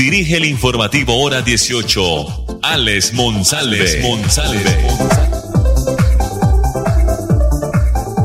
dirige 0.00 0.38
el 0.38 0.46
informativo 0.46 1.12
Hora 1.22 1.42
18, 1.42 2.00
Alex 2.62 3.12
Monsalve. 3.12 3.76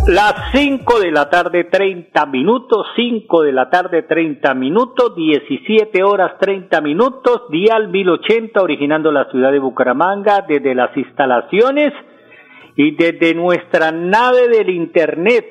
Las 0.08 0.36
5 0.54 1.00
de 1.02 1.12
la 1.12 1.30
tarde 1.30 1.66
30 1.66 2.28
minutos, 2.28 2.88
5 2.96 3.42
de 3.42 3.52
la 3.52 3.70
tarde 3.70 4.04
30 4.04 4.54
minutos, 4.54 5.18
17 5.18 6.02
horas 6.02 6.40
30 6.40 6.80
minutos, 6.80 7.42
Dial 7.50 7.90
1080 7.90 8.62
originando 8.62 9.12
la 9.12 9.30
ciudad 9.30 9.52
de 9.52 9.60
Bucaramanga 9.60 10.46
desde 10.48 10.76
las 10.76 10.96
instalaciones 10.96 11.92
y 12.78 12.96
desde 12.96 13.34
nuestra 13.34 13.92
nave 13.92 14.48
del 14.48 14.70
Internet 14.70 15.46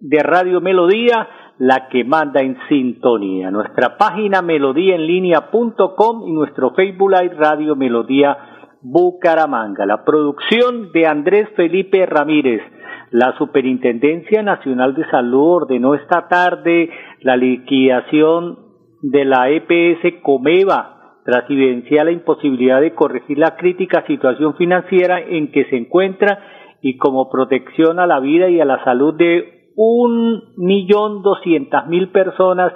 de 0.00 0.22
Radio 0.22 0.62
Melodía, 0.62 1.28
la 1.58 1.88
que 1.88 2.04
manda 2.04 2.40
en 2.40 2.56
sintonía. 2.68 3.50
Nuestra 3.50 3.96
página 3.96 4.42
melodíaenlínea.com 4.42 6.28
y 6.28 6.32
nuestro 6.32 6.70
Facebook 6.70 7.10
Live 7.10 7.34
Radio 7.36 7.74
Melodía 7.76 8.36
Bucaramanga. 8.82 9.84
La 9.86 10.04
producción 10.04 10.92
de 10.92 11.06
Andrés 11.06 11.48
Felipe 11.56 12.06
Ramírez. 12.06 12.62
La 13.10 13.36
Superintendencia 13.38 14.42
Nacional 14.42 14.94
de 14.94 15.08
Salud 15.10 15.62
ordenó 15.62 15.94
esta 15.94 16.28
tarde 16.28 16.90
la 17.22 17.36
liquidación 17.36 18.58
de 19.02 19.24
la 19.24 19.48
EPS 19.50 20.20
Comeva 20.22 20.98
tras 21.24 21.48
evidenciar 21.50 22.06
la 22.06 22.12
imposibilidad 22.12 22.80
de 22.80 22.94
corregir 22.94 23.38
la 23.38 23.56
crítica 23.56 24.04
situación 24.06 24.54
financiera 24.56 25.20
en 25.20 25.50
que 25.52 25.64
se 25.66 25.76
encuentra 25.76 26.38
y 26.80 26.96
como 26.96 27.28
protección 27.30 27.98
a 27.98 28.06
la 28.06 28.20
vida 28.20 28.48
y 28.48 28.60
a 28.60 28.64
la 28.64 28.82
salud 28.84 29.14
de 29.14 29.57
un 29.80 30.54
millón 30.56 31.22
doscientas 31.22 31.86
mil 31.86 32.10
personas 32.10 32.72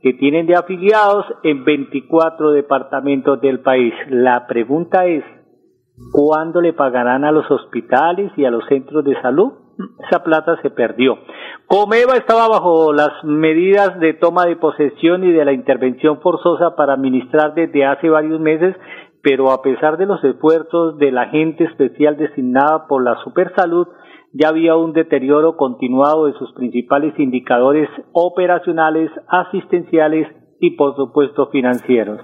que 0.00 0.14
tienen 0.14 0.46
de 0.46 0.56
afiliados 0.56 1.26
en 1.42 1.66
24 1.66 2.52
departamentos 2.52 3.38
del 3.42 3.60
país. 3.60 3.92
La 4.08 4.46
pregunta 4.46 5.04
es, 5.04 5.22
¿cuándo 6.12 6.62
le 6.62 6.72
pagarán 6.72 7.24
a 7.24 7.30
los 7.30 7.50
hospitales 7.50 8.32
y 8.38 8.46
a 8.46 8.50
los 8.50 8.64
centros 8.68 9.04
de 9.04 9.20
salud? 9.20 9.52
esa 10.08 10.22
plata 10.24 10.56
se 10.62 10.70
perdió. 10.70 11.18
Comeva 11.66 12.16
estaba 12.16 12.48
bajo 12.48 12.94
las 12.94 13.22
medidas 13.22 14.00
de 14.00 14.14
toma 14.14 14.46
de 14.46 14.56
posesión 14.56 15.24
y 15.24 15.32
de 15.32 15.44
la 15.44 15.52
intervención 15.52 16.20
forzosa 16.22 16.74
para 16.76 16.94
administrar 16.94 17.52
desde 17.52 17.84
hace 17.84 18.08
varios 18.08 18.40
meses, 18.40 18.74
pero 19.22 19.50
a 19.50 19.60
pesar 19.60 19.98
de 19.98 20.06
los 20.06 20.24
esfuerzos 20.24 20.96
de 20.96 21.12
la 21.12 21.26
gente 21.26 21.64
especial 21.64 22.16
designada 22.16 22.86
por 22.86 23.04
la 23.04 23.16
Supersalud, 23.22 23.88
ya 24.38 24.48
había 24.48 24.76
un 24.76 24.92
deterioro 24.92 25.56
continuado 25.56 26.26
de 26.26 26.34
sus 26.34 26.52
principales 26.52 27.18
indicadores 27.18 27.88
operacionales, 28.12 29.10
asistenciales 29.28 30.28
y 30.60 30.70
por 30.76 30.96
supuesto 30.96 31.48
financieros. 31.48 32.20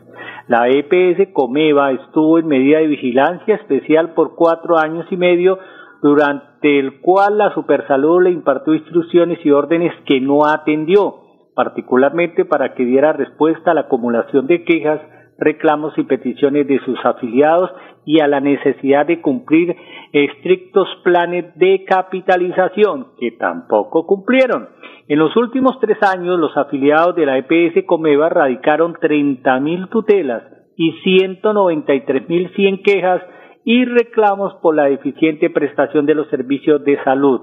La 0.48 0.68
EPS 0.68 1.33
Comeva 1.33 1.92
estuvo 1.92 2.38
en 2.38 2.46
medida 2.46 2.78
de 2.78 2.86
vigilancia 2.86 3.55
especial 3.55 4.14
por 4.14 4.34
cuatro 4.34 4.78
años 4.78 5.06
y 5.10 5.16
medio 5.16 5.58
durante 6.02 6.78
el 6.78 7.00
cual 7.00 7.38
la 7.38 7.55
Supersalud 7.55 8.24
le 8.24 8.30
impartió 8.30 8.74
instrucciones 8.74 9.39
y 9.44 9.50
órdenes 9.50 9.92
que 10.05 10.20
no 10.20 10.46
atendió, 10.46 11.14
particularmente 11.55 12.44
para 12.44 12.74
que 12.74 12.84
diera 12.84 13.12
respuesta 13.12 13.70
a 13.70 13.74
la 13.74 13.83
acumulación 13.83 14.46
de 14.46 14.64
quejas, 14.64 15.00
reclamos 15.38 15.96
y 15.98 16.04
peticiones 16.04 16.66
de 16.66 16.78
sus 16.84 16.98
afiliados 17.04 17.70
y 18.04 18.20
a 18.20 18.28
la 18.28 18.40
necesidad 18.40 19.06
de 19.06 19.20
cumplir 19.20 19.76
estrictos 20.12 20.88
planes 21.04 21.54
de 21.56 21.84
capitalización 21.84 23.08
que 23.18 23.32
tampoco 23.32 24.06
cumplieron. 24.06 24.68
En 25.08 25.18
los 25.18 25.36
últimos 25.36 25.78
tres 25.80 25.98
años, 26.02 26.38
los 26.38 26.56
afiliados 26.56 27.14
de 27.16 27.26
la 27.26 27.38
EPS 27.38 27.84
Comeva 27.86 28.28
radicaron 28.28 28.94
30.000 28.94 29.88
tutelas 29.88 30.42
y 30.76 30.92
193.100 31.02 32.82
quejas 32.82 33.22
y 33.64 33.84
reclamos 33.84 34.54
por 34.62 34.74
la 34.74 34.84
deficiente 34.84 35.50
prestación 35.50 36.06
de 36.06 36.14
los 36.14 36.28
servicios 36.28 36.84
de 36.84 37.02
salud. 37.04 37.40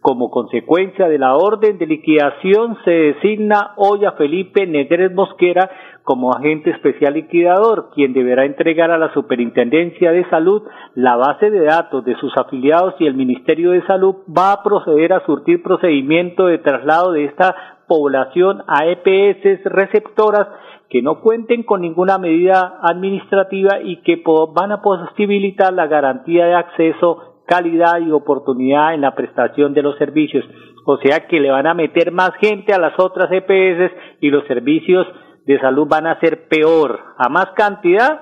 Como 0.00 0.30
consecuencia 0.30 1.08
de 1.08 1.18
la 1.18 1.34
orden 1.36 1.76
de 1.76 1.86
liquidación 1.86 2.78
se 2.84 2.90
designa 2.90 3.72
hoy 3.76 4.04
a 4.04 4.12
Felipe 4.12 4.66
Negres 4.66 5.12
Mosquera 5.12 5.70
como 6.04 6.32
agente 6.32 6.70
especial 6.70 7.14
liquidador, 7.14 7.90
quien 7.94 8.12
deberá 8.12 8.44
entregar 8.44 8.90
a 8.90 8.96
la 8.98 9.12
Superintendencia 9.12 10.12
de 10.12 10.24
Salud 10.30 10.62
la 10.94 11.16
base 11.16 11.50
de 11.50 11.64
datos 11.64 12.04
de 12.04 12.14
sus 12.16 12.32
afiliados 12.36 12.94
y 13.00 13.06
el 13.06 13.14
Ministerio 13.14 13.72
de 13.72 13.84
Salud 13.86 14.16
va 14.26 14.52
a 14.52 14.62
proceder 14.62 15.12
a 15.12 15.26
surtir 15.26 15.62
procedimiento 15.62 16.46
de 16.46 16.58
traslado 16.58 17.12
de 17.12 17.24
esta 17.24 17.54
población 17.88 18.62
a 18.68 18.86
EPS 18.86 19.64
receptoras 19.64 20.46
que 20.88 21.02
no 21.02 21.20
cuenten 21.20 21.64
con 21.64 21.82
ninguna 21.82 22.18
medida 22.18 22.78
administrativa 22.82 23.80
y 23.82 24.00
que 24.02 24.22
van 24.54 24.72
a 24.72 24.80
posibilitar 24.80 25.72
la 25.72 25.86
garantía 25.86 26.46
de 26.46 26.54
acceso, 26.54 27.34
calidad 27.48 27.98
y 27.98 28.12
oportunidad 28.12 28.94
en 28.94 29.00
la 29.00 29.14
prestación 29.14 29.74
de 29.74 29.82
los 29.82 29.96
servicios. 29.96 30.44
O 30.84 30.98
sea 30.98 31.26
que 31.26 31.40
le 31.40 31.50
van 31.50 31.66
a 31.66 31.74
meter 31.74 32.12
más 32.12 32.30
gente 32.40 32.72
a 32.72 32.78
las 32.78 32.98
otras 32.98 33.30
EPS 33.32 33.92
y 34.20 34.30
los 34.30 34.46
servicios 34.46 35.06
de 35.46 35.58
salud 35.58 35.88
van 35.88 36.06
a 36.06 36.20
ser 36.20 36.46
peor. 36.48 37.00
A 37.16 37.28
más 37.28 37.46
cantidad, 37.56 38.20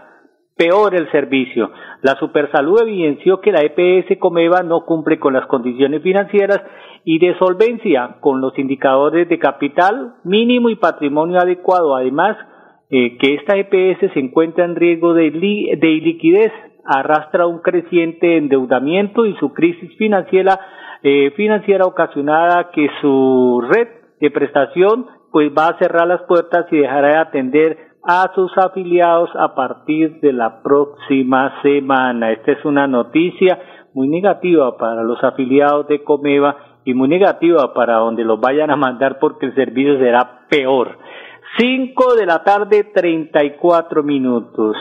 peor 0.57 0.95
el 0.95 1.11
servicio. 1.11 1.71
La 2.03 2.15
Supersalud 2.19 2.81
evidenció 2.83 3.41
que 3.41 3.53
la 3.53 3.61
EPS 3.63 4.19
Comeva 4.19 4.63
no 4.63 4.85
cumple 4.87 5.19
con 5.19 5.35
las 5.35 5.47
condiciones 5.47 6.03
financieras 6.03 6.63
y 7.05 7.19
de 7.19 7.37
solvencia 7.39 8.17
con 8.21 8.41
los 8.41 8.59
indicadores 8.59 9.29
de 9.29 9.39
capital 9.39 10.15
mínimo 10.25 10.71
y 10.71 10.77
patrimonio 10.77 11.41
adecuado. 11.41 11.95
Además, 11.95 12.37
eh, 12.91 13.19
que 13.19 13.35
esta 13.35 13.57
EPS 13.57 14.13
se 14.13 14.21
encuentra 14.21 14.65
en 14.65 14.77
riesgo 14.77 15.13
de, 15.13 15.31
de 15.31 15.89
liquidez, 15.89 16.53
arrastra 16.87 17.47
un 17.47 17.61
creciente 17.61 18.37
endeudamiento 18.37 19.27
y 19.27 19.35
su 19.37 19.53
crisis 19.53 19.97
financiera, 19.97 20.59
eh, 21.03 21.33
financiera 21.37 21.85
ocasionada 21.85 22.71
que 22.71 22.89
su 23.01 23.63
red 23.69 23.89
de 24.21 24.31
prestación 24.31 25.07
pues 25.33 25.51
va 25.51 25.69
a 25.69 25.79
cerrar 25.79 26.07
las 26.07 26.23
puertas 26.23 26.67
y 26.71 26.79
dejará 26.79 27.09
de 27.09 27.17
atender 27.19 27.79
a 28.03 28.31
sus 28.35 28.57
afiliados 28.57 29.31
a 29.35 29.55
partir 29.55 30.21
de 30.21 30.33
la 30.33 30.63
próxima 30.63 31.61
semana. 31.63 32.31
Esta 32.33 32.53
es 32.53 32.65
una 32.65 32.87
noticia 32.87 33.59
muy 33.95 34.09
negativa 34.09 34.77
para 34.77 35.03
los 35.03 35.23
afiliados 35.25 35.89
de 35.89 36.05
Comeva 36.05 36.57
y 36.85 36.95
muy 36.95 37.09
negativa 37.09 37.75
para 37.75 37.97
donde 37.97 38.25
los 38.25 38.41
vayan 38.41 38.71
a 38.71 38.77
mandar 38.77 39.19
porque 39.19 39.47
el 39.47 39.55
servicio 39.55 39.99
será 39.99 40.47
peor. 40.49 40.99
5 41.59 42.15
de 42.15 42.27
la 42.27 42.45
tarde, 42.45 42.85
34 42.95 44.03
minutos. 44.03 44.77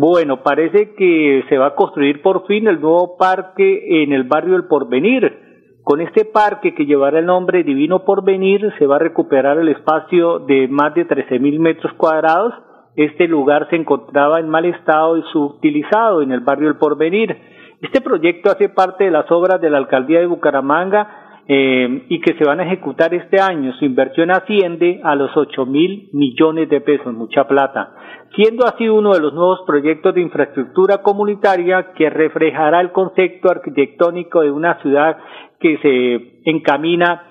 Bueno, 0.00 0.44
parece 0.44 0.94
que 0.94 1.44
se 1.48 1.58
va 1.58 1.66
a 1.66 1.74
construir 1.74 2.22
por 2.22 2.46
fin 2.46 2.68
el 2.68 2.80
nuevo 2.80 3.16
parque 3.16 4.04
en 4.04 4.12
el 4.12 4.22
barrio 4.22 4.54
El 4.54 4.68
Porvenir. 4.68 5.80
Con 5.82 6.00
este 6.00 6.24
parque 6.24 6.72
que 6.72 6.86
llevará 6.86 7.18
el 7.18 7.26
nombre 7.26 7.64
Divino 7.64 8.04
Porvenir 8.04 8.72
se 8.78 8.86
va 8.86 8.94
a 8.94 9.00
recuperar 9.00 9.58
el 9.58 9.68
espacio 9.70 10.38
de 10.38 10.68
más 10.68 10.94
de 10.94 11.04
13 11.04 11.40
mil 11.40 11.58
metros 11.58 11.92
cuadrados. 11.94 12.54
Este 12.94 13.26
lugar 13.26 13.66
se 13.70 13.74
encontraba 13.74 14.38
en 14.38 14.48
mal 14.48 14.66
estado 14.66 15.16
y 15.16 15.22
subutilizado 15.32 16.22
en 16.22 16.30
el 16.30 16.42
barrio 16.42 16.68
El 16.68 16.76
Porvenir. 16.76 17.36
Este 17.82 18.00
proyecto 18.00 18.52
hace 18.52 18.68
parte 18.68 19.02
de 19.02 19.10
las 19.10 19.28
obras 19.32 19.60
de 19.60 19.68
la 19.68 19.78
alcaldía 19.78 20.20
de 20.20 20.26
Bucaramanga 20.26 21.27
eh, 21.50 22.04
y 22.10 22.20
que 22.20 22.34
se 22.34 22.44
van 22.44 22.60
a 22.60 22.64
ejecutar 22.64 23.14
este 23.14 23.40
año. 23.40 23.72
Su 23.78 23.86
inversión 23.86 24.30
asciende 24.30 25.00
a 25.02 25.14
los 25.14 25.34
ocho 25.34 25.64
mil 25.64 26.10
millones 26.12 26.68
de 26.68 26.82
pesos, 26.82 27.14
mucha 27.14 27.48
plata, 27.48 27.94
siendo 28.36 28.66
así 28.66 28.86
uno 28.86 29.14
de 29.14 29.20
los 29.20 29.32
nuevos 29.32 29.60
proyectos 29.66 30.14
de 30.14 30.20
infraestructura 30.20 30.98
comunitaria 30.98 31.92
que 31.96 32.10
reflejará 32.10 32.82
el 32.82 32.92
concepto 32.92 33.50
arquitectónico 33.50 34.42
de 34.42 34.50
una 34.50 34.80
ciudad 34.82 35.16
que 35.58 35.78
se 35.78 36.50
encamina 36.50 37.22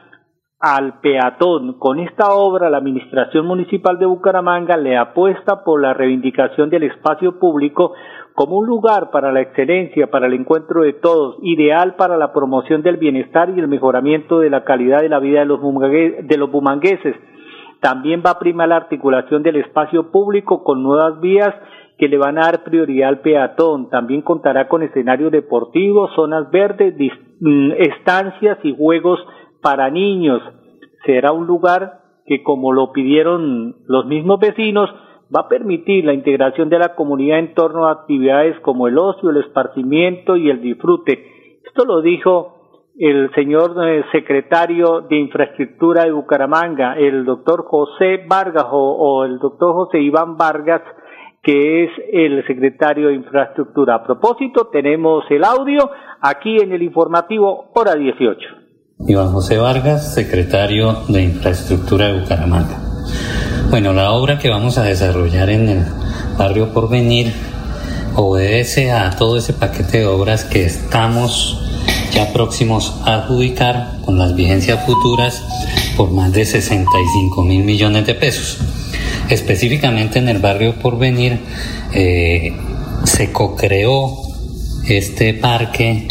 al 0.60 1.00
peatón. 1.02 1.78
Con 1.78 2.00
esta 2.00 2.34
obra, 2.34 2.70
la 2.70 2.78
Administración 2.78 3.46
Municipal 3.46 4.00
de 4.00 4.08
Bucaramanga 4.08 4.78
le 4.78 4.98
apuesta 4.98 5.64
por 5.64 5.80
la 5.80 5.94
reivindicación 5.94 6.70
del 6.72 6.84
espacio 6.84 7.38
público 7.40 7.94
como 8.38 8.60
un 8.60 8.68
lugar 8.68 9.10
para 9.10 9.32
la 9.32 9.42
excelencia, 9.42 10.12
para 10.12 10.28
el 10.28 10.34
encuentro 10.34 10.84
de 10.84 10.94
todos, 10.94 11.38
ideal 11.42 11.96
para 11.96 12.18
la 12.18 12.34
promoción 12.34 12.84
del 12.84 12.98
bienestar 12.98 13.50
y 13.50 13.60
el 13.60 13.68
mejoramiento 13.68 14.42
de 14.42 14.52
la 14.52 14.64
calidad 14.64 15.02
de 15.02 15.10
la 15.10 15.18
vida 15.18 15.40
de 15.40 15.46
los, 16.38 16.52
bumangueses. 16.52 17.16
También 17.82 18.22
va 18.24 18.30
a 18.30 18.38
primar 18.38 18.70
la 18.70 18.76
articulación 18.76 19.42
del 19.42 19.56
espacio 19.56 20.12
público 20.12 20.64
con 20.64 20.84
nuevas 20.84 21.20
vías 21.20 21.52
que 21.98 22.08
le 22.08 22.20
van 22.20 22.38
a 22.38 22.42
dar 22.42 22.64
prioridad 22.64 23.10
al 23.10 23.22
peatón. 23.22 23.90
También 23.90 24.22
contará 24.22 24.68
con 24.68 24.84
escenarios 24.84 25.32
deportivos, 25.32 26.12
zonas 26.16 26.52
verdes, 26.52 26.94
mm, 27.40 27.72
estancias 27.72 28.60
y 28.62 28.76
juegos 28.78 29.20
para 29.64 29.90
niños. 29.90 30.44
Será 31.08 31.32
un 31.32 31.48
lugar 31.48 32.02
que, 32.28 32.44
como 32.44 32.72
lo 32.72 32.92
pidieron 32.92 33.78
los 33.88 34.06
mismos 34.06 34.40
vecinos, 34.40 34.92
va 35.36 35.42
a 35.42 35.48
permitir 35.48 36.06
la 36.06 36.14
integración 36.14 36.70
de 36.70 36.80
la 36.80 36.96
comunidad 36.96 37.40
en 37.40 37.54
torno 37.54 37.88
a 37.88 37.92
actividades 37.92 38.60
como 38.62 38.88
el 38.88 38.98
ocio, 38.98 39.30
el 39.30 39.38
esparcimiento 39.38 40.38
y 40.38 40.50
el 40.50 40.62
disfrute. 40.62 41.60
Esto 41.66 41.86
lo 41.86 42.02
dijo 42.02 42.58
el 42.98 43.30
señor 43.36 43.76
eh, 43.86 44.04
secretario 44.12 45.02
de 45.02 45.18
Infraestructura 45.18 46.06
de 46.06 46.12
Bucaramanga, 46.12 46.96
el 46.98 47.26
doctor 47.26 47.66
José 47.68 48.26
Vargas 48.28 48.66
o, 48.72 49.24
el 49.24 49.38
doctor 49.38 49.74
José 49.74 50.00
Iván 50.00 50.36
Vargas, 50.36 50.82
que 51.44 51.84
es 51.84 51.92
el 52.12 52.46
secretario 52.48 53.10
de 53.10 53.16
Infraestructura. 53.16 53.96
A 53.96 54.04
propósito, 54.04 54.70
tenemos 54.72 55.24
el 55.30 55.44
audio 55.44 55.90
aquí 56.22 56.58
en 56.58 56.72
el 56.72 56.82
informativo 56.82 57.70
Hora 57.76 57.94
18. 57.94 58.40
Iván 59.08 59.28
José 59.28 59.60
Vargas, 59.60 60.16
secretario 60.16 60.94
de 61.08 61.22
Infraestructura 61.22 62.08
de 62.08 62.22
Bucaramanga. 62.22 62.87
Bueno, 63.70 63.92
la 63.92 64.12
obra 64.12 64.40
que 64.40 64.50
vamos 64.50 64.78
a 64.78 64.84
desarrollar 64.84 65.50
en 65.50 65.68
el 65.68 65.86
barrio 66.38 66.72
Porvenir 66.72 67.34
obedece 68.16 68.92
a 68.92 69.10
todo 69.12 69.38
ese 69.38 69.52
paquete 69.52 70.00
de 70.00 70.06
obras 70.06 70.46
que 70.46 70.64
estamos 70.64 71.62
ya 72.14 72.32
próximos 72.32 72.96
a 73.04 73.16
adjudicar 73.16 73.98
con 74.06 74.18
las 74.18 74.36
vigencias 74.36 74.86
futuras 74.86 75.44
por 75.98 76.12
más 76.12 76.32
de 76.32 76.46
65 76.46 77.44
mil 77.44 77.66
millones 77.66 78.08
de 78.08 78.16
pesos. 78.16 78.58
Específicamente 79.30 80.20
en 80.20 80.30
el 80.30 80.40
barrio 80.40 80.76
Porvenir 80.76 81.42
eh, 81.94 82.56
se 83.04 83.34
co-creó 83.34 84.16
este 84.88 85.34
parque 85.34 86.08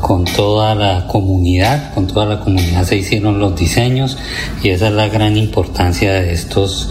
con 0.00 0.24
toda 0.24 0.74
la 0.74 1.06
comunidad, 1.06 1.92
con 1.94 2.06
toda 2.06 2.26
la 2.26 2.40
comunidad 2.40 2.84
se 2.84 2.96
hicieron 2.96 3.38
los 3.38 3.54
diseños 3.54 4.16
y 4.62 4.70
esa 4.70 4.88
es 4.88 4.94
la 4.94 5.08
gran 5.08 5.36
importancia 5.36 6.12
de 6.12 6.32
estos, 6.32 6.90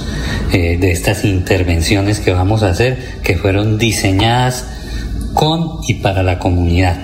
eh, 0.51 0.77
de 0.77 0.91
estas 0.91 1.25
intervenciones 1.25 2.19
que 2.19 2.31
vamos 2.31 2.63
a 2.63 2.69
hacer, 2.69 3.19
que 3.23 3.38
fueron 3.38 3.77
diseñadas 3.77 4.65
con 5.33 5.79
y 5.88 5.95
para 5.95 6.23
la 6.23 6.39
comunidad. 6.39 6.97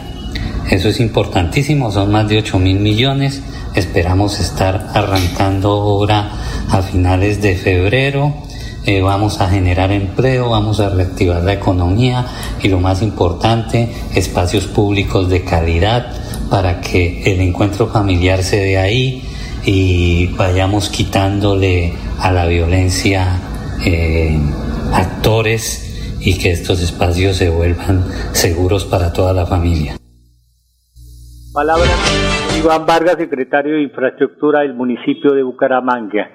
Eso 0.70 0.90
es 0.90 1.00
importantísimo, 1.00 1.92
son 1.92 2.12
más 2.12 2.28
de 2.28 2.40
8 2.40 2.58
mil 2.60 2.80
millones. 2.80 3.42
Esperamos 3.76 4.40
estar 4.40 4.90
arrancando 4.94 5.70
ahora 5.70 6.32
a 6.70 6.82
finales 6.82 7.42
de 7.42 7.56
febrero. 7.56 8.45
Eh, 8.88 9.02
vamos 9.02 9.42
a 9.42 9.50
generar 9.50 9.92
empleo, 9.92 10.52
vamos 10.52 10.80
a 10.80 10.90
reactivar 10.90 11.44
la 11.44 11.54
economía 11.54 12.26
y 12.62 12.70
lo 12.70 12.80
más 12.80 13.02
importante, 13.02 13.92
espacios 14.14 14.68
públicos 14.68 15.28
de 15.28 15.44
calidad 15.44 16.14
para 16.52 16.82
que 16.82 17.24
el 17.24 17.42
encuentro 17.42 17.88
familiar 17.88 18.44
se 18.44 18.58
dé 18.58 18.78
ahí 18.78 19.24
y 19.66 20.28
vayamos 20.38 20.90
quitándole 20.90 21.94
a 22.20 22.32
la 22.32 22.46
violencia 22.46 23.40
eh, 23.84 24.38
actores 24.94 26.20
y 26.22 26.38
que 26.38 26.52
estos 26.52 26.82
espacios 26.84 27.38
se 27.38 27.50
vuelvan 27.50 28.04
seguros 28.34 28.86
para 28.86 29.12
toda 29.12 29.34
la 29.34 29.48
familia. 29.48 29.96
Palabra 31.54 31.90
Iván 32.60 32.86
Vargas, 32.86 33.16
secretario 33.18 33.76
de 33.76 33.82
Infraestructura 33.82 34.60
del 34.60 34.76
municipio 34.76 35.32
de 35.34 35.42
Bucaramanga. 35.42 36.30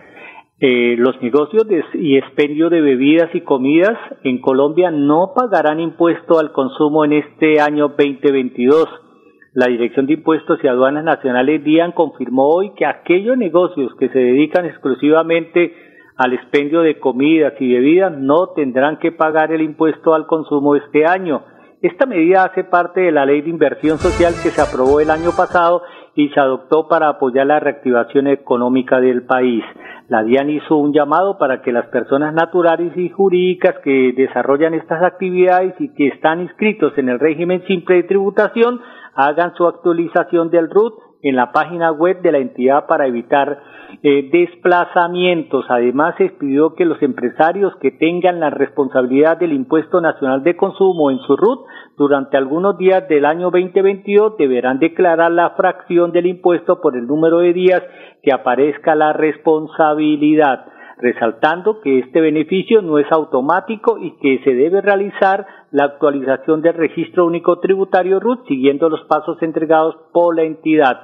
Eh, 0.62 0.94
los 0.98 1.20
negocios 1.22 1.66
y 1.94 2.18
expendio 2.18 2.68
de 2.68 2.82
bebidas 2.82 3.34
y 3.34 3.40
comidas 3.40 3.96
en 4.24 4.42
Colombia 4.42 4.90
no 4.90 5.32
pagarán 5.34 5.80
impuesto 5.80 6.38
al 6.38 6.52
consumo 6.52 7.02
en 7.06 7.14
este 7.14 7.62
año 7.62 7.88
2022. 7.88 8.86
La 9.54 9.68
Dirección 9.68 10.04
de 10.06 10.12
Impuestos 10.12 10.58
y 10.62 10.68
Aduanas 10.68 11.02
Nacionales 11.02 11.64
DIAN 11.64 11.92
confirmó 11.92 12.50
hoy 12.50 12.72
que 12.76 12.84
aquellos 12.84 13.38
negocios 13.38 13.90
que 13.98 14.10
se 14.10 14.18
dedican 14.18 14.66
exclusivamente 14.66 15.74
al 16.18 16.34
expendio 16.34 16.82
de 16.82 17.00
comidas 17.00 17.54
y 17.58 17.72
bebidas 17.72 18.12
no 18.12 18.48
tendrán 18.48 18.98
que 18.98 19.12
pagar 19.12 19.52
el 19.52 19.62
impuesto 19.62 20.12
al 20.12 20.26
consumo 20.26 20.76
este 20.76 21.06
año. 21.06 21.42
Esta 21.80 22.04
medida 22.04 22.44
hace 22.44 22.64
parte 22.64 23.00
de 23.00 23.12
la 23.12 23.24
ley 23.24 23.40
de 23.40 23.48
inversión 23.48 23.96
social 23.96 24.34
que 24.42 24.50
se 24.50 24.60
aprobó 24.60 25.00
el 25.00 25.08
año 25.08 25.30
pasado 25.34 25.82
y 26.14 26.28
se 26.30 26.40
adoptó 26.40 26.88
para 26.88 27.08
apoyar 27.08 27.46
la 27.46 27.60
reactivación 27.60 28.26
económica 28.26 29.00
del 29.00 29.22
país. 29.22 29.64
La 30.08 30.22
DIAN 30.22 30.50
hizo 30.50 30.76
un 30.76 30.92
llamado 30.92 31.38
para 31.38 31.62
que 31.62 31.72
las 31.72 31.86
personas 31.86 32.34
naturales 32.34 32.96
y 32.96 33.08
jurídicas 33.10 33.76
que 33.84 34.12
desarrollan 34.16 34.74
estas 34.74 35.02
actividades 35.02 35.74
y 35.78 35.94
que 35.94 36.08
están 36.08 36.40
inscritos 36.40 36.96
en 36.98 37.08
el 37.08 37.20
régimen 37.20 37.62
simple 37.66 37.96
de 37.96 38.02
tributación 38.04 38.80
hagan 39.14 39.54
su 39.54 39.66
actualización 39.66 40.50
del 40.50 40.68
RUT 40.70 41.09
en 41.22 41.36
la 41.36 41.52
página 41.52 41.92
web 41.92 42.22
de 42.22 42.32
la 42.32 42.38
entidad 42.38 42.86
para 42.86 43.06
evitar 43.06 43.60
eh, 44.02 44.30
desplazamientos. 44.32 45.66
Además, 45.68 46.14
se 46.16 46.30
pidió 46.30 46.74
que 46.74 46.84
los 46.84 47.02
empresarios 47.02 47.74
que 47.76 47.90
tengan 47.90 48.40
la 48.40 48.50
responsabilidad 48.50 49.38
del 49.38 49.52
impuesto 49.52 50.00
nacional 50.00 50.42
de 50.42 50.56
consumo 50.56 51.10
en 51.10 51.18
su 51.20 51.36
RUT 51.36 51.66
durante 51.96 52.36
algunos 52.36 52.78
días 52.78 53.08
del 53.08 53.26
año 53.26 53.50
2022 53.50 54.36
deberán 54.38 54.78
declarar 54.78 55.30
la 55.32 55.50
fracción 55.50 56.12
del 56.12 56.26
impuesto 56.26 56.80
por 56.80 56.96
el 56.96 57.06
número 57.06 57.38
de 57.40 57.52
días 57.52 57.82
que 58.22 58.32
aparezca 58.32 58.94
la 58.94 59.12
responsabilidad 59.12 60.66
resaltando 61.00 61.80
que 61.80 61.98
este 62.00 62.20
beneficio 62.20 62.82
no 62.82 62.98
es 62.98 63.10
automático 63.10 63.98
y 63.98 64.16
que 64.18 64.42
se 64.44 64.54
debe 64.54 64.80
realizar 64.80 65.46
la 65.70 65.84
actualización 65.84 66.62
del 66.62 66.74
registro 66.74 67.26
único 67.26 67.58
tributario 67.60 68.20
RUT 68.20 68.46
siguiendo 68.46 68.88
los 68.88 69.02
pasos 69.04 69.40
entregados 69.42 69.96
por 70.12 70.36
la 70.36 70.42
entidad. 70.42 71.00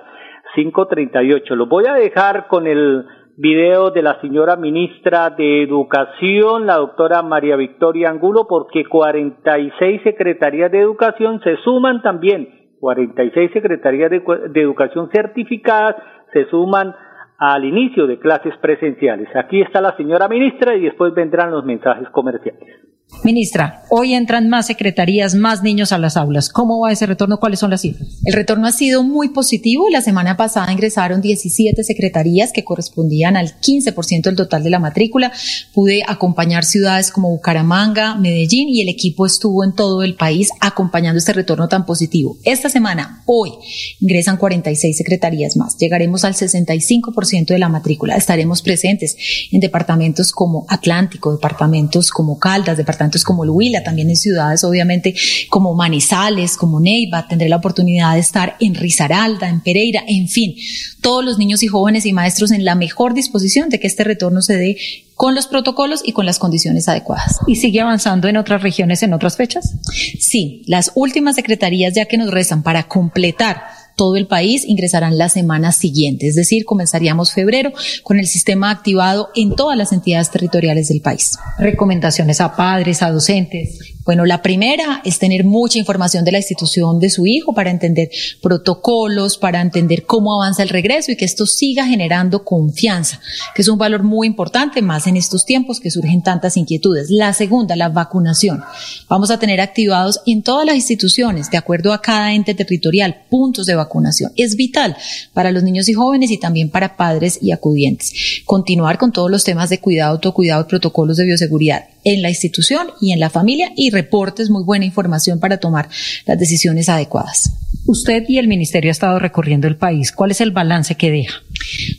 538. 0.54 1.56
Lo 1.56 1.66
voy 1.66 1.84
a 1.88 1.94
dejar 1.94 2.46
con 2.48 2.66
el 2.66 3.04
video 3.36 3.90
de 3.90 4.02
la 4.02 4.20
señora 4.20 4.56
ministra 4.56 5.30
de 5.30 5.62
Educación, 5.62 6.66
la 6.66 6.76
doctora 6.76 7.22
María 7.22 7.56
Victoria 7.56 8.08
Angulo, 8.10 8.46
porque 8.48 8.84
46 8.86 10.02
secretarías 10.02 10.72
de 10.72 10.80
educación 10.80 11.40
se 11.42 11.56
suman 11.58 12.00
también, 12.00 12.48
46 12.80 13.50
secretarías 13.52 14.10
de 14.10 14.60
educación 14.60 15.10
certificadas 15.12 15.96
se 16.32 16.46
suman 16.46 16.94
al 17.38 17.64
inicio 17.64 18.06
de 18.06 18.18
clases 18.18 18.56
presenciales. 18.58 19.28
Aquí 19.36 19.60
está 19.60 19.80
la 19.80 19.96
señora 19.96 20.28
ministra 20.28 20.74
y 20.74 20.82
después 20.82 21.14
vendrán 21.14 21.50
los 21.50 21.64
mensajes 21.64 22.08
comerciales. 22.10 22.85
Ministra, 23.22 23.82
hoy 23.88 24.14
entran 24.14 24.48
más 24.48 24.66
secretarías, 24.66 25.34
más 25.34 25.62
niños 25.62 25.92
a 25.92 25.98
las 25.98 26.16
aulas. 26.16 26.48
¿Cómo 26.48 26.80
va 26.80 26.92
ese 26.92 27.06
retorno? 27.06 27.38
¿Cuáles 27.38 27.60
son 27.60 27.70
las 27.70 27.80
cifras? 27.80 28.08
El 28.24 28.34
retorno 28.34 28.66
ha 28.66 28.72
sido 28.72 29.04
muy 29.04 29.30
positivo. 29.30 29.88
La 29.90 30.00
semana 30.00 30.36
pasada 30.36 30.72
ingresaron 30.72 31.20
17 31.20 31.82
secretarías 31.82 32.52
que 32.52 32.64
correspondían 32.64 33.36
al 33.36 33.58
15% 33.60 34.22
del 34.22 34.36
total 34.36 34.64
de 34.64 34.70
la 34.70 34.80
matrícula. 34.80 35.32
Pude 35.72 36.02
acompañar 36.06 36.64
ciudades 36.64 37.10
como 37.10 37.30
Bucaramanga, 37.30 38.16
Medellín 38.16 38.68
y 38.68 38.82
el 38.82 38.88
equipo 38.88 39.26
estuvo 39.26 39.64
en 39.64 39.74
todo 39.74 40.02
el 40.02 40.14
país 40.14 40.50
acompañando 40.60 41.18
este 41.18 41.32
retorno 41.32 41.68
tan 41.68 41.86
positivo. 41.86 42.38
Esta 42.44 42.68
semana, 42.68 43.22
hoy, 43.26 43.52
ingresan 44.00 44.36
46 44.36 44.96
secretarías 44.96 45.56
más. 45.56 45.76
Llegaremos 45.78 46.24
al 46.24 46.34
65% 46.34 47.46
de 47.46 47.58
la 47.58 47.68
matrícula. 47.68 48.16
Estaremos 48.16 48.62
presentes 48.62 49.16
en 49.52 49.60
departamentos 49.60 50.32
como 50.32 50.66
Atlántico, 50.68 51.32
departamentos 51.32 52.10
como 52.10 52.38
Caldas, 52.38 52.76
departamentos 52.76 52.95
departamentos 52.96 53.24
como 53.24 53.44
el 53.44 53.50
Huila, 53.50 53.82
también 53.82 54.10
en 54.10 54.16
ciudades 54.16 54.64
obviamente 54.64 55.14
como 55.48 55.74
Manizales, 55.74 56.56
como 56.56 56.80
Neiva, 56.80 57.26
tendré 57.28 57.48
la 57.48 57.56
oportunidad 57.56 58.14
de 58.14 58.20
estar 58.20 58.56
en 58.60 58.74
Risaralda, 58.74 59.48
en 59.48 59.60
Pereira, 59.60 60.02
en 60.06 60.28
fin, 60.28 60.54
todos 61.00 61.24
los 61.24 61.38
niños 61.38 61.62
y 61.62 61.66
jóvenes 61.66 62.06
y 62.06 62.12
maestros 62.12 62.50
en 62.50 62.64
la 62.64 62.74
mejor 62.74 63.14
disposición 63.14 63.68
de 63.68 63.78
que 63.78 63.86
este 63.86 64.04
retorno 64.04 64.42
se 64.42 64.56
dé 64.56 64.76
con 65.14 65.34
los 65.34 65.46
protocolos 65.46 66.02
y 66.04 66.12
con 66.12 66.26
las 66.26 66.38
condiciones 66.38 66.88
adecuadas. 66.88 67.38
¿Y 67.46 67.56
sigue 67.56 67.80
avanzando 67.80 68.28
en 68.28 68.36
otras 68.36 68.62
regiones 68.62 69.02
en 69.02 69.14
otras 69.14 69.36
fechas? 69.36 69.74
Sí, 70.20 70.62
las 70.66 70.92
últimas 70.94 71.36
secretarías 71.36 71.94
ya 71.94 72.04
que 72.04 72.18
nos 72.18 72.30
restan 72.30 72.62
para 72.62 72.84
completar 72.84 73.62
todo 73.96 74.16
el 74.16 74.26
país 74.26 74.64
ingresarán 74.66 75.18
la 75.18 75.28
semana 75.28 75.72
siguiente, 75.72 76.28
es 76.28 76.34
decir, 76.34 76.64
comenzaríamos 76.64 77.32
febrero 77.32 77.72
con 78.02 78.18
el 78.18 78.26
sistema 78.26 78.70
activado 78.70 79.30
en 79.34 79.56
todas 79.56 79.76
las 79.76 79.92
entidades 79.92 80.30
territoriales 80.30 80.88
del 80.88 81.00
país. 81.00 81.38
Recomendaciones 81.58 82.40
a 82.40 82.54
padres, 82.54 83.02
a 83.02 83.10
docentes. 83.10 83.95
Bueno, 84.06 84.24
la 84.24 84.40
primera 84.40 85.02
es 85.04 85.18
tener 85.18 85.44
mucha 85.44 85.80
información 85.80 86.24
de 86.24 86.30
la 86.30 86.38
institución 86.38 87.00
de 87.00 87.10
su 87.10 87.26
hijo 87.26 87.54
para 87.54 87.72
entender 87.72 88.08
protocolos, 88.40 89.36
para 89.36 89.60
entender 89.60 90.04
cómo 90.06 90.32
avanza 90.32 90.62
el 90.62 90.68
regreso 90.68 91.10
y 91.10 91.16
que 91.16 91.24
esto 91.24 91.44
siga 91.44 91.88
generando 91.88 92.44
confianza, 92.44 93.20
que 93.52 93.62
es 93.62 93.68
un 93.68 93.78
valor 93.78 94.04
muy 94.04 94.28
importante 94.28 94.80
más 94.80 95.08
en 95.08 95.16
estos 95.16 95.44
tiempos 95.44 95.80
que 95.80 95.90
surgen 95.90 96.22
tantas 96.22 96.56
inquietudes. 96.56 97.10
La 97.10 97.32
segunda, 97.32 97.74
la 97.74 97.88
vacunación. 97.88 98.62
Vamos 99.08 99.32
a 99.32 99.40
tener 99.40 99.60
activados 99.60 100.20
en 100.24 100.44
todas 100.44 100.64
las 100.64 100.76
instituciones, 100.76 101.50
de 101.50 101.56
acuerdo 101.56 101.92
a 101.92 102.00
cada 102.00 102.32
ente 102.32 102.54
territorial, 102.54 103.24
puntos 103.28 103.66
de 103.66 103.74
vacunación. 103.74 104.30
Es 104.36 104.54
vital 104.54 104.96
para 105.34 105.50
los 105.50 105.64
niños 105.64 105.88
y 105.88 105.94
jóvenes 105.94 106.30
y 106.30 106.38
también 106.38 106.70
para 106.70 106.96
padres 106.96 107.40
y 107.42 107.50
acudientes. 107.50 108.12
Continuar 108.44 108.98
con 108.98 109.10
todos 109.10 109.32
los 109.32 109.42
temas 109.42 109.68
de 109.68 109.80
cuidado, 109.80 110.12
autocuidado 110.12 110.68
protocolos 110.68 111.16
de 111.16 111.24
bioseguridad 111.24 111.86
en 112.06 112.22
la 112.22 112.28
institución 112.28 112.86
y 113.00 113.10
en 113.10 113.18
la 113.18 113.30
familia 113.30 113.72
y 113.74 113.90
reportes, 113.96 114.50
muy 114.50 114.62
buena 114.62 114.84
información 114.84 115.40
para 115.40 115.56
tomar 115.56 115.88
las 116.26 116.38
decisiones 116.38 116.88
adecuadas. 116.88 117.50
Usted 117.86 118.24
y 118.28 118.38
el 118.38 118.48
Ministerio 118.48 118.90
ha 118.90 118.92
estado 118.92 119.18
recorriendo 119.18 119.68
el 119.68 119.76
país. 119.76 120.10
¿Cuál 120.10 120.32
es 120.32 120.40
el 120.40 120.50
balance 120.50 120.96
que 120.96 121.10
deja? 121.10 121.40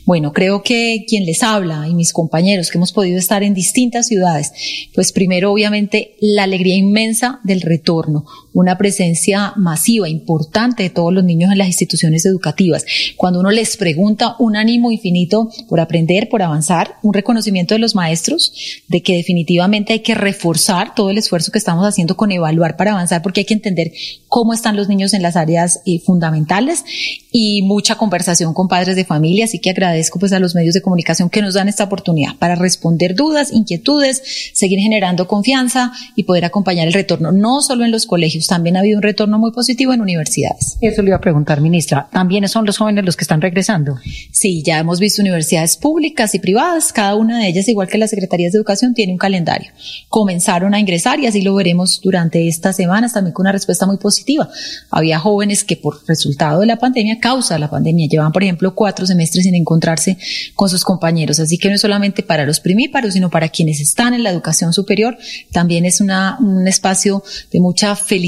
Bueno, 0.04 0.32
creo 0.32 0.62
que 0.62 1.04
quien 1.08 1.24
les 1.24 1.42
habla 1.42 1.88
y 1.88 1.94
mis 1.94 2.12
compañeros 2.12 2.70
que 2.70 2.76
hemos 2.76 2.92
podido 2.92 3.18
estar 3.18 3.42
en 3.42 3.54
distintas 3.54 4.06
ciudades, 4.06 4.52
pues 4.94 5.12
primero 5.12 5.50
obviamente 5.50 6.14
la 6.20 6.44
alegría 6.44 6.76
inmensa 6.76 7.40
del 7.42 7.62
retorno, 7.62 8.26
una 8.58 8.76
presencia 8.76 9.52
masiva, 9.54 10.08
importante 10.08 10.82
de 10.82 10.90
todos 10.90 11.14
los 11.14 11.22
niños 11.22 11.52
en 11.52 11.58
las 11.58 11.68
instituciones 11.68 12.26
educativas. 12.26 12.84
Cuando 13.16 13.38
uno 13.38 13.52
les 13.52 13.76
pregunta 13.76 14.34
un 14.40 14.56
ánimo 14.56 14.90
infinito 14.90 15.48
por 15.68 15.78
aprender, 15.78 16.28
por 16.28 16.42
avanzar, 16.42 16.96
un 17.04 17.14
reconocimiento 17.14 17.74
de 17.74 17.78
los 17.78 17.94
maestros 17.94 18.52
de 18.88 19.00
que 19.00 19.14
definitivamente 19.14 19.92
hay 19.92 20.00
que 20.00 20.16
reforzar 20.16 20.96
todo 20.96 21.10
el 21.10 21.18
esfuerzo 21.18 21.52
que 21.52 21.58
estamos 21.58 21.86
haciendo 21.86 22.16
con 22.16 22.32
evaluar 22.32 22.76
para 22.76 22.90
avanzar, 22.90 23.22
porque 23.22 23.42
hay 23.42 23.44
que 23.44 23.54
entender 23.54 23.92
cómo 24.26 24.52
están 24.52 24.76
los 24.76 24.88
niños 24.88 25.14
en 25.14 25.22
las 25.22 25.36
áreas 25.36 25.80
eh, 25.86 26.00
fundamentales 26.00 26.84
y 27.30 27.62
mucha 27.62 27.94
conversación 27.94 28.54
con 28.54 28.66
padres 28.66 28.96
de 28.96 29.04
familia. 29.04 29.44
Así 29.44 29.60
que 29.60 29.70
agradezco 29.70 30.18
pues 30.18 30.32
a 30.32 30.40
los 30.40 30.56
medios 30.56 30.74
de 30.74 30.82
comunicación 30.82 31.30
que 31.30 31.42
nos 31.42 31.54
dan 31.54 31.68
esta 31.68 31.84
oportunidad 31.84 32.34
para 32.40 32.56
responder 32.56 33.14
dudas, 33.14 33.52
inquietudes, 33.52 34.50
seguir 34.52 34.80
generando 34.80 35.28
confianza 35.28 35.92
y 36.16 36.24
poder 36.24 36.44
acompañar 36.44 36.88
el 36.88 36.92
retorno, 36.92 37.30
no 37.30 37.62
solo 37.62 37.84
en 37.84 37.92
los 37.92 38.04
colegios, 38.04 38.47
también 38.48 38.76
ha 38.76 38.80
habido 38.80 38.98
un 38.98 39.02
retorno 39.02 39.38
muy 39.38 39.52
positivo 39.52 39.92
en 39.92 40.00
universidades. 40.00 40.78
Eso 40.80 41.02
le 41.02 41.08
iba 41.08 41.16
a 41.16 41.20
preguntar, 41.20 41.60
ministra. 41.60 42.08
¿También 42.10 42.48
son 42.48 42.66
los 42.66 42.78
jóvenes 42.78 43.04
los 43.04 43.16
que 43.16 43.24
están 43.24 43.40
regresando? 43.40 43.96
Sí, 44.32 44.62
ya 44.64 44.78
hemos 44.78 44.98
visto 44.98 45.22
universidades 45.22 45.76
públicas 45.76 46.34
y 46.34 46.38
privadas, 46.38 46.92
cada 46.92 47.14
una 47.14 47.38
de 47.38 47.48
ellas, 47.48 47.68
igual 47.68 47.88
que 47.88 47.98
las 47.98 48.10
secretarías 48.10 48.52
de 48.52 48.58
educación, 48.58 48.94
tiene 48.94 49.12
un 49.12 49.18
calendario. 49.18 49.70
Comenzaron 50.08 50.74
a 50.74 50.80
ingresar 50.80 51.20
y 51.20 51.26
así 51.26 51.42
lo 51.42 51.54
veremos 51.54 52.00
durante 52.02 52.48
estas 52.48 52.76
semanas 52.76 53.12
también 53.12 53.34
con 53.34 53.44
una 53.44 53.52
respuesta 53.52 53.86
muy 53.86 53.98
positiva. 53.98 54.48
Había 54.90 55.18
jóvenes 55.18 55.64
que 55.64 55.76
por 55.76 56.00
resultado 56.06 56.60
de 56.60 56.66
la 56.66 56.76
pandemia, 56.76 57.20
causa 57.20 57.54
de 57.54 57.60
la 57.60 57.70
pandemia, 57.70 58.08
llevan, 58.08 58.32
por 58.32 58.42
ejemplo, 58.42 58.74
cuatro 58.74 59.06
semestres 59.06 59.44
sin 59.44 59.54
encontrarse 59.54 60.16
con 60.54 60.68
sus 60.68 60.84
compañeros. 60.84 61.38
Así 61.38 61.58
que 61.58 61.68
no 61.68 61.74
es 61.74 61.80
solamente 61.80 62.22
para 62.22 62.46
los 62.46 62.60
primíparos, 62.60 63.12
sino 63.12 63.30
para 63.30 63.48
quienes 63.48 63.80
están 63.80 64.14
en 64.14 64.22
la 64.22 64.30
educación 64.30 64.72
superior. 64.72 65.18
También 65.52 65.84
es 65.84 66.00
una, 66.00 66.38
un 66.40 66.66
espacio 66.66 67.22
de 67.52 67.60
mucha 67.60 67.94
felicidad, 67.94 68.27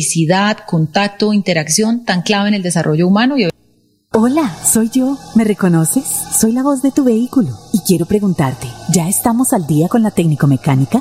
contacto, 0.66 1.32
interacción 1.32 2.04
tan 2.04 2.22
clave 2.22 2.48
en 2.48 2.54
el 2.54 2.62
desarrollo 2.62 3.06
humano. 3.06 3.36
Y 3.38 3.48
Hola, 4.12 4.56
soy 4.64 4.90
yo. 4.90 5.16
¿Me 5.36 5.44
reconoces? 5.44 6.04
Soy 6.04 6.52
la 6.52 6.62
voz 6.62 6.82
de 6.82 6.90
tu 6.90 7.04
vehículo 7.04 7.50
y 7.72 7.78
quiero 7.80 8.06
preguntarte, 8.06 8.66
¿ya 8.92 9.08
estamos 9.08 9.52
al 9.52 9.66
día 9.66 9.88
con 9.88 10.02
la 10.02 10.10
técnico 10.10 10.48
mecánica? 10.48 11.00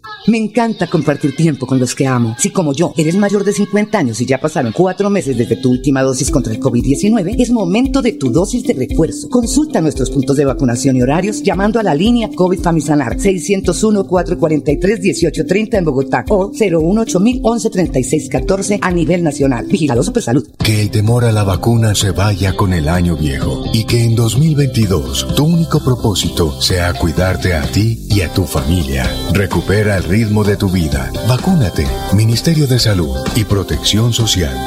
Me 0.27 0.37
encanta 0.37 0.87
compartir 0.87 1.35
tiempo 1.35 1.65
con 1.65 1.79
los 1.79 1.95
que 1.95 2.05
amo. 2.05 2.35
Si 2.37 2.51
como 2.51 2.73
yo 2.73 2.93
eres 2.95 3.15
mayor 3.15 3.43
de 3.43 3.53
50 3.53 3.97
años 3.97 4.21
y 4.21 4.27
ya 4.27 4.39
pasaron 4.39 4.71
cuatro 4.71 5.09
meses 5.09 5.35
desde 5.35 5.55
tu 5.55 5.71
última 5.71 6.03
dosis 6.03 6.29
contra 6.29 6.53
el 6.53 6.59
COVID-19, 6.59 7.37
es 7.39 7.49
momento 7.49 8.03
de 8.03 8.13
tu 8.13 8.31
dosis 8.31 8.61
de 8.63 8.73
refuerzo. 8.73 9.29
Consulta 9.29 9.81
nuestros 9.81 10.11
puntos 10.11 10.37
de 10.37 10.45
vacunación 10.45 10.95
y 10.95 11.01
horarios 11.01 11.41
llamando 11.41 11.79
a 11.79 11.83
la 11.83 11.95
línea 11.95 12.29
COVID 12.35 12.61
Famisanar 12.61 13.17
601-443-1830 13.17 15.79
en 15.79 15.85
Bogotá 15.85 16.23
o 16.29 16.51
018-1136-14 16.51 18.77
a 18.81 18.91
nivel 18.91 19.23
nacional. 19.23 19.65
Vigilado 19.65 20.03
Supersalud. 20.03 20.47
Que 20.63 20.83
el 20.83 20.91
temor 20.91 21.25
a 21.25 21.31
la 21.31 21.43
vacuna 21.43 21.95
se 21.95 22.11
vaya 22.11 22.55
con 22.55 22.73
el 22.73 22.89
año 22.89 23.17
viejo 23.17 23.63
y 23.73 23.85
que 23.85 24.03
en 24.03 24.13
2022 24.15 25.33
tu 25.35 25.45
único 25.45 25.83
propósito 25.83 26.61
sea 26.61 26.93
cuidarte 26.93 27.55
a 27.55 27.63
ti 27.63 28.05
y 28.07 28.21
a 28.21 28.31
tu 28.31 28.43
familia. 28.43 29.11
Recupera 29.33 29.97
ritmo 30.03 30.43
de 30.43 30.57
tu 30.57 30.69
vida. 30.69 31.11
Vacúnate. 31.27 31.87
Ministerio 32.13 32.67
de 32.67 32.79
Salud 32.79 33.17
y 33.35 33.43
Protección 33.45 34.13
Social. 34.13 34.57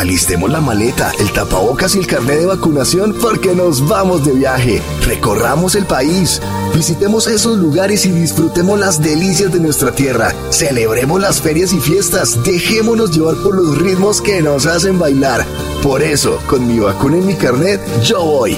Alistemos 0.00 0.50
la 0.50 0.62
maleta, 0.62 1.12
el 1.20 1.30
tapabocas 1.30 1.94
y 1.94 1.98
el 1.98 2.06
carnet 2.06 2.38
de 2.38 2.46
vacunación 2.46 3.14
porque 3.20 3.54
nos 3.54 3.86
vamos 3.86 4.24
de 4.24 4.32
viaje. 4.32 4.80
Recorramos 5.04 5.74
el 5.74 5.84
país, 5.84 6.40
visitemos 6.74 7.26
esos 7.26 7.58
lugares 7.58 8.06
y 8.06 8.10
disfrutemos 8.10 8.80
las 8.80 9.02
delicias 9.02 9.52
de 9.52 9.60
nuestra 9.60 9.92
tierra. 9.92 10.32
Celebremos 10.48 11.20
las 11.20 11.42
ferias 11.42 11.74
y 11.74 11.80
fiestas, 11.80 12.42
dejémonos 12.44 13.10
llevar 13.14 13.36
por 13.42 13.54
los 13.54 13.76
ritmos 13.76 14.22
que 14.22 14.40
nos 14.40 14.64
hacen 14.64 14.98
bailar. 14.98 15.44
Por 15.82 16.02
eso, 16.02 16.38
con 16.46 16.66
mi 16.66 16.78
vacuna 16.78 17.18
en 17.18 17.26
mi 17.26 17.34
carnet, 17.34 17.80
yo 18.02 18.24
voy. 18.24 18.56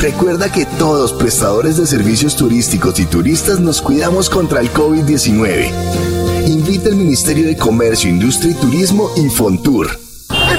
Recuerda 0.00 0.50
que 0.50 0.64
todos 0.64 1.12
prestadores 1.12 1.76
de 1.76 1.84
servicios 1.84 2.34
turísticos 2.34 2.98
y 3.00 3.04
turistas 3.04 3.60
nos 3.60 3.82
cuidamos 3.82 4.30
contra 4.30 4.60
el 4.60 4.72
COVID-19. 4.72 6.48
Invita 6.48 6.88
el 6.88 6.96
Ministerio 6.96 7.46
de 7.46 7.54
Comercio, 7.58 8.08
Industria 8.08 8.52
y 8.52 8.54
Turismo 8.54 9.10
y 9.16 9.28
Fontur. 9.28 9.90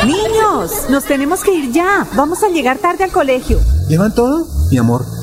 Niños, 0.06 0.72
nos 0.92 1.06
tenemos 1.06 1.42
que 1.42 1.56
ir 1.56 1.72
ya. 1.72 2.08
Vamos 2.14 2.44
a 2.44 2.50
llegar 2.50 2.78
tarde 2.78 3.04
al 3.04 3.12
colegio. 3.12 3.60
¿Llevan 3.90 4.14
todo? 4.14 4.48
Mi 4.70 4.78
amor, 4.78 5.08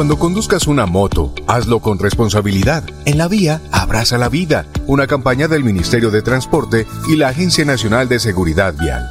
Cuando 0.00 0.18
conduzcas 0.18 0.66
una 0.66 0.86
moto, 0.86 1.34
hazlo 1.46 1.80
con 1.80 1.98
responsabilidad. 1.98 2.84
En 3.04 3.18
la 3.18 3.28
vía, 3.28 3.60
abraza 3.70 4.16
la 4.16 4.30
vida. 4.30 4.64
Una 4.86 5.06
campaña 5.06 5.46
del 5.46 5.62
Ministerio 5.62 6.10
de 6.10 6.22
Transporte 6.22 6.86
y 7.10 7.16
la 7.16 7.28
Agencia 7.28 7.66
Nacional 7.66 8.08
de 8.08 8.18
Seguridad 8.18 8.72
Vial. 8.80 9.06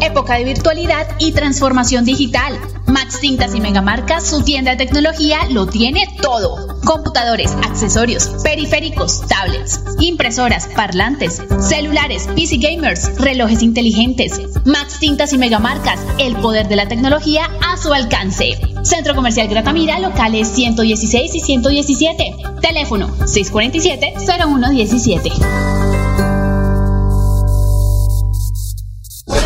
Época 0.00 0.38
de 0.38 0.44
virtualidad 0.44 1.06
y 1.18 1.32
transformación 1.32 2.06
digital. 2.06 2.58
Max 2.86 3.20
Tintas 3.20 3.54
y 3.54 3.60
Megamarcas, 3.60 4.26
su 4.26 4.42
tienda 4.42 4.70
de 4.70 4.78
tecnología, 4.78 5.40
lo 5.50 5.66
tiene 5.66 6.08
todo. 6.22 6.80
Computadores, 6.86 7.52
accesorios, 7.62 8.28
periféricos, 8.42 9.26
tablets, 9.26 9.82
impresoras, 9.98 10.68
parlantes, 10.74 11.42
celulares, 11.60 12.28
PC 12.34 12.56
gamers, 12.56 13.18
relojes 13.18 13.62
inteligentes. 13.62 14.40
Max 14.64 15.00
Tintas 15.00 15.34
y 15.34 15.38
Megamarcas, 15.38 16.00
el 16.16 16.34
poder 16.36 16.66
de 16.68 16.76
la 16.76 16.88
tecnología 16.88 17.50
a 17.62 17.76
su 17.76 17.92
alcance. 17.92 18.58
Centro 18.86 19.14
Comercial 19.16 19.48
Gratamira, 19.48 19.98
locales 19.98 20.46
116 20.48 21.34
y 21.34 21.40
117. 21.40 22.36
Teléfono 22.60 23.08
647-0117. 23.18 26.15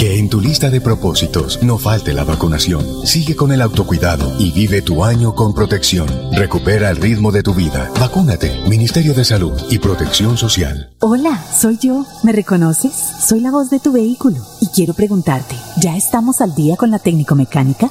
Que 0.00 0.18
en 0.18 0.30
tu 0.30 0.40
lista 0.40 0.70
de 0.70 0.80
propósitos 0.80 1.62
no 1.62 1.76
falte 1.76 2.14
la 2.14 2.24
vacunación. 2.24 3.06
Sigue 3.06 3.36
con 3.36 3.52
el 3.52 3.60
autocuidado 3.60 4.32
y 4.38 4.50
vive 4.50 4.80
tu 4.80 5.04
año 5.04 5.34
con 5.34 5.52
protección. 5.52 6.08
Recupera 6.32 6.88
el 6.88 6.96
ritmo 6.96 7.30
de 7.32 7.42
tu 7.42 7.52
vida. 7.52 7.90
Vacúnate. 8.00 8.50
Ministerio 8.66 9.12
de 9.12 9.26
Salud 9.26 9.52
y 9.68 9.78
Protección 9.78 10.38
Social. 10.38 10.90
Hola, 11.00 11.44
soy 11.54 11.76
yo. 11.76 12.06
¿Me 12.22 12.32
reconoces? 12.32 12.94
Soy 12.94 13.40
la 13.40 13.50
voz 13.50 13.68
de 13.68 13.78
tu 13.78 13.92
vehículo 13.92 14.38
y 14.62 14.68
quiero 14.68 14.94
preguntarte, 14.94 15.54
¿ya 15.82 15.94
estamos 15.98 16.40
al 16.40 16.54
día 16.54 16.76
con 16.76 16.90
la 16.90 16.98
técnico 16.98 17.34
mecánica? 17.34 17.90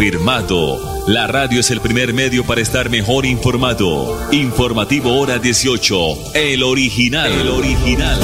Confirmado. 0.00 1.04
La 1.08 1.26
radio 1.26 1.60
es 1.60 1.70
el 1.70 1.82
primer 1.82 2.14
medio 2.14 2.42
para 2.46 2.62
estar 2.62 2.88
mejor 2.88 3.26
informado. 3.26 4.18
Informativo 4.32 5.20
Hora 5.20 5.38
18. 5.38 6.32
El 6.32 6.62
original. 6.62 7.30
El 7.30 7.48
original. 7.50 8.18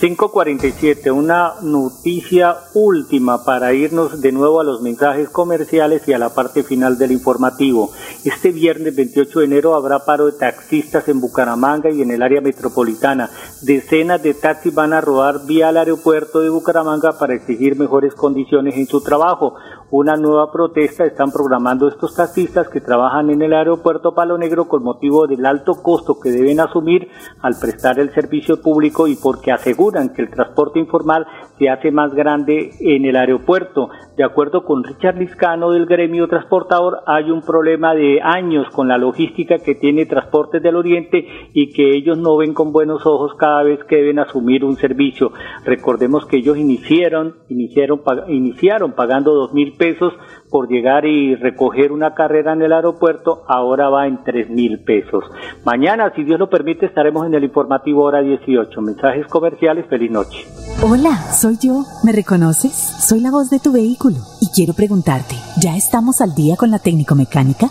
547, 0.00 1.10
una 1.10 1.56
noticia 1.60 2.56
última 2.72 3.44
para 3.44 3.74
irnos 3.74 4.22
de 4.22 4.32
nuevo 4.32 4.58
a 4.58 4.64
los 4.64 4.80
mensajes 4.80 5.28
comerciales 5.28 6.08
y 6.08 6.14
a 6.14 6.18
la 6.18 6.30
parte 6.30 6.62
final 6.62 6.96
del 6.96 7.12
informativo. 7.12 7.90
Este 8.24 8.50
viernes 8.50 8.96
28 8.96 9.40
de 9.40 9.44
enero 9.44 9.74
habrá 9.74 10.06
paro 10.06 10.24
de 10.24 10.38
taxistas 10.38 11.06
en 11.08 11.20
Bucaramanga 11.20 11.90
y 11.90 12.00
en 12.00 12.12
el 12.12 12.22
área 12.22 12.40
metropolitana. 12.40 13.28
Decenas 13.60 14.22
de 14.22 14.32
taxis 14.32 14.74
van 14.74 14.94
a 14.94 15.02
rodar 15.02 15.44
vía 15.44 15.68
al 15.68 15.76
aeropuerto 15.76 16.40
de 16.40 16.48
Bucaramanga 16.48 17.18
para 17.18 17.34
exigir 17.34 17.76
mejores 17.78 18.14
condiciones 18.14 18.76
en 18.76 18.86
su 18.86 19.02
trabajo. 19.02 19.56
Una 19.92 20.14
nueva 20.14 20.52
protesta 20.52 21.04
están 21.04 21.32
programando 21.32 21.88
estos 21.88 22.14
taxistas 22.14 22.68
que 22.68 22.80
trabajan 22.80 23.28
en 23.28 23.42
el 23.42 23.52
aeropuerto 23.52 24.14
Palo 24.14 24.38
Negro 24.38 24.68
con 24.68 24.84
motivo 24.84 25.26
del 25.26 25.44
alto 25.44 25.82
costo 25.82 26.20
que 26.20 26.30
deben 26.30 26.60
asumir 26.60 27.08
al 27.42 27.54
prestar 27.60 27.98
el 27.98 28.14
servicio 28.14 28.62
público 28.62 29.08
y 29.08 29.16
porque 29.16 29.50
aseguran 29.50 30.10
que 30.10 30.22
el 30.22 30.30
transporte 30.30 30.78
informal 30.78 31.26
se 31.58 31.68
hace 31.68 31.90
más 31.90 32.14
grande 32.14 32.70
en 32.78 33.04
el 33.04 33.16
aeropuerto. 33.16 33.90
De 34.16 34.22
acuerdo 34.22 34.64
con 34.64 34.84
Richard 34.84 35.18
Liscano 35.18 35.72
del 35.72 35.86
gremio 35.86 36.28
transportador, 36.28 37.00
hay 37.06 37.32
un 37.32 37.42
problema 37.42 37.92
de 37.92 38.20
años 38.22 38.68
con 38.70 38.86
la 38.86 38.96
logística 38.96 39.58
que 39.58 39.74
tiene 39.74 40.06
Transportes 40.06 40.62
del 40.62 40.76
Oriente 40.76 41.26
y 41.52 41.72
que 41.72 41.96
ellos 41.96 42.16
no 42.16 42.36
ven 42.36 42.54
con 42.54 42.72
buenos 42.72 43.06
ojos 43.06 43.34
cada 43.34 43.64
vez 43.64 43.82
que 43.84 43.96
deben 43.96 44.20
asumir 44.20 44.64
un 44.64 44.76
servicio. 44.76 45.32
Recordemos 45.64 46.26
que 46.26 46.36
ellos 46.36 46.56
iniciaron, 46.58 47.34
iniciaron, 47.48 48.02
iniciaron 48.28 48.92
pagando 48.92 49.34
dos 49.34 49.52
mil 49.52 49.72
pesos 49.80 50.12
por 50.50 50.68
llegar 50.68 51.06
y 51.06 51.34
recoger 51.36 51.90
una 51.90 52.14
carrera 52.14 52.52
en 52.52 52.60
el 52.60 52.72
aeropuerto, 52.72 53.44
ahora 53.48 53.88
va 53.88 54.06
en 54.06 54.22
tres 54.22 54.50
mil 54.50 54.80
pesos. 54.80 55.24
Mañana, 55.64 56.12
si 56.14 56.22
Dios 56.22 56.38
lo 56.38 56.50
permite, 56.50 56.84
estaremos 56.84 57.26
en 57.26 57.34
el 57.34 57.44
informativo 57.44 58.04
hora 58.04 58.20
18. 58.20 58.80
Mensajes 58.82 59.26
comerciales, 59.26 59.86
feliz 59.88 60.10
noche. 60.10 60.46
Hola, 60.82 61.16
soy 61.32 61.56
yo. 61.62 61.84
¿Me 62.04 62.12
reconoces? 62.12 62.72
Soy 62.72 63.20
la 63.20 63.30
voz 63.30 63.48
de 63.48 63.58
tu 63.58 63.72
vehículo 63.72 64.16
y 64.40 64.48
quiero 64.54 64.74
preguntarte, 64.74 65.36
¿ya 65.62 65.76
estamos 65.76 66.20
al 66.20 66.34
día 66.34 66.56
con 66.56 66.70
la 66.70 66.78
técnico 66.78 67.14
mecánica? 67.14 67.70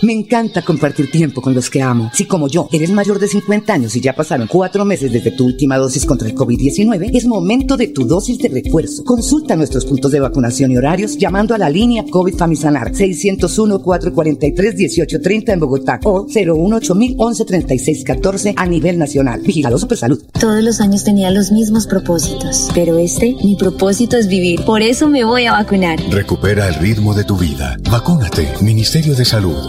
Me 0.00 0.12
encanta 0.12 0.62
compartir 0.62 1.10
tiempo 1.10 1.42
con 1.42 1.54
los 1.54 1.68
que 1.68 1.82
amo. 1.82 2.12
Si 2.14 2.24
como 2.24 2.46
yo 2.46 2.68
eres 2.70 2.92
mayor 2.92 3.18
de 3.18 3.26
50 3.26 3.72
años 3.72 3.96
y 3.96 4.00
ya 4.00 4.12
pasaron 4.12 4.46
cuatro 4.46 4.84
meses 4.84 5.12
desde 5.12 5.32
tu 5.32 5.44
última 5.44 5.76
dosis 5.76 6.06
contra 6.06 6.28
el 6.28 6.36
COVID-19, 6.36 7.10
es 7.12 7.26
momento 7.26 7.76
de 7.76 7.88
tu 7.88 8.06
dosis 8.06 8.38
de 8.38 8.48
refuerzo. 8.48 9.02
Consulta 9.02 9.56
nuestros 9.56 9.84
puntos 9.84 10.12
de 10.12 10.20
vacunación 10.20 10.70
y 10.70 10.76
horarios 10.76 11.18
llamando 11.18 11.52
a 11.52 11.58
la 11.58 11.68
línea 11.68 12.04
COVID 12.08 12.36
Famisanar 12.36 12.92
601-443-1830 12.92 15.52
en 15.52 15.58
Bogotá 15.58 15.98
o 16.04 16.26
018 16.26 16.94
1136 16.94 18.04
14 18.04 18.54
a 18.56 18.66
nivel 18.66 18.98
nacional. 18.98 19.40
Vigilado 19.40 19.78
Supersalud. 19.78 20.22
Todos 20.38 20.62
los 20.62 20.80
años 20.80 21.02
tenía 21.02 21.32
los 21.32 21.50
mismos 21.50 21.88
propósitos, 21.88 22.68
pero 22.72 22.98
este, 22.98 23.34
mi 23.42 23.56
propósito 23.56 24.16
es 24.16 24.28
vivir. 24.28 24.64
Por 24.64 24.80
eso 24.80 25.08
me 25.08 25.24
voy 25.24 25.46
a 25.46 25.52
vacunar. 25.52 25.98
Recupera 26.10 26.68
el 26.68 26.74
ritmo 26.74 27.14
de 27.14 27.24
tu 27.24 27.36
vida. 27.36 27.76
Vacúnate. 27.90 28.48
Ministerio 28.60 29.16
de 29.16 29.24
Salud 29.24 29.56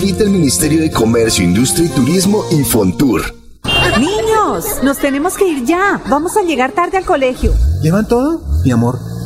Invita 0.00 0.22
el 0.22 0.30
Ministerio 0.30 0.80
de 0.80 0.92
Comercio, 0.92 1.42
Industria 1.42 1.86
y 1.86 1.88
Turismo 1.88 2.44
y 2.52 2.62
Fontur. 2.62 3.20
Niños, 3.98 4.64
nos 4.84 4.96
tenemos 4.98 5.34
que 5.36 5.48
ir 5.48 5.64
ya. 5.64 6.00
Vamos 6.08 6.36
a 6.36 6.42
llegar 6.42 6.70
tarde 6.70 6.98
al 6.98 7.04
colegio. 7.04 7.52
¿Llevan 7.82 8.06
todo? 8.06 8.40
Mi 8.64 8.70
amor, 8.70 8.96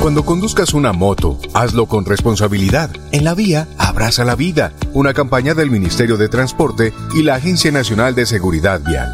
Cuando 0.00 0.24
conduzcas 0.24 0.72
una 0.72 0.94
moto, 0.94 1.38
hazlo 1.52 1.84
con 1.84 2.06
responsabilidad. 2.06 2.90
En 3.12 3.22
la 3.22 3.34
vía, 3.34 3.68
abraza 3.76 4.24
la 4.24 4.34
vida. 4.34 4.72
Una 4.94 5.12
campaña 5.12 5.52
del 5.52 5.70
Ministerio 5.70 6.16
de 6.16 6.30
Transporte 6.30 6.94
y 7.14 7.22
la 7.22 7.34
Agencia 7.34 7.70
Nacional 7.70 8.14
de 8.14 8.24
Seguridad 8.24 8.80
Vial. 8.80 9.10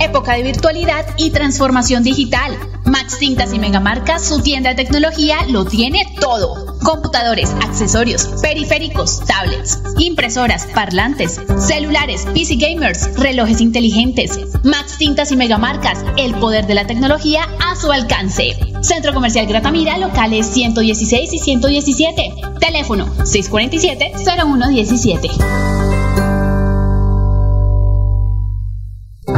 Época 0.00 0.36
de 0.36 0.42
virtualidad 0.42 1.04
y 1.18 1.30
transformación 1.32 2.02
digital. 2.02 2.56
Max 2.86 3.18
Tintas 3.18 3.52
y 3.52 3.58
Megamarcas, 3.58 4.26
su 4.26 4.40
tienda 4.40 4.70
de 4.70 4.76
tecnología, 4.76 5.36
lo 5.50 5.66
tiene 5.66 6.06
todo. 6.18 6.78
Computadores, 6.78 7.50
accesorios, 7.60 8.26
periféricos, 8.40 9.20
tablets, 9.26 9.82
impresoras, 9.98 10.66
parlantes, 10.74 11.38
celulares, 11.58 12.26
PC 12.32 12.56
gamers, 12.56 13.20
relojes 13.20 13.60
inteligentes. 13.60 14.38
Max 14.64 14.96
Tintas 14.96 15.30
y 15.30 15.36
Megamarcas, 15.36 16.02
el 16.16 16.34
poder 16.36 16.66
de 16.66 16.74
la 16.74 16.86
tecnología 16.86 17.46
a 17.60 17.76
su 17.76 17.92
alcance. 17.92 18.56
Centro 18.80 19.14
Comercial 19.14 19.46
Gratamira, 19.46 19.98
locales 19.98 20.46
116 20.46 21.32
y 21.32 21.38
117. 21.38 22.34
Teléfono 22.60 23.06
647-0117. 23.18 25.77